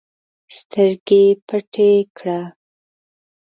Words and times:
سترګي 0.57 1.23
پټي 1.47 1.93
کړه! 2.17 2.41